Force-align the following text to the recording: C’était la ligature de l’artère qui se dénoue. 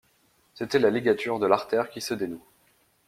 C’était 0.55 0.79
la 0.79 0.89
ligature 0.89 1.37
de 1.37 1.45
l’artère 1.45 1.91
qui 1.91 2.01
se 2.01 2.15
dénoue. 2.15 2.43